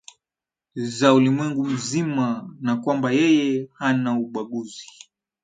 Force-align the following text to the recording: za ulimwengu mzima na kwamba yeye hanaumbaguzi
za 0.75 1.13
ulimwengu 1.13 1.65
mzima 1.65 2.55
na 2.61 2.75
kwamba 2.77 3.11
yeye 3.11 3.69
hanaumbaguzi 3.73 4.85